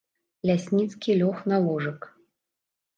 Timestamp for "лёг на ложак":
1.21-2.13